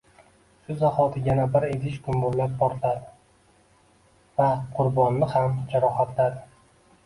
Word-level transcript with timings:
Shu 0.67 0.77
zahoti 0.77 1.21
yana 1.27 1.43
bir 1.55 1.67
idish 1.73 1.99
gumburlab 2.07 2.57
portladi 2.63 4.41
va 4.43 4.51
Qurbonni 4.81 5.33
ham 5.37 5.57
jarohatladi 5.77 6.45